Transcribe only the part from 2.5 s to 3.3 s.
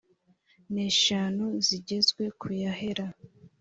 y ahera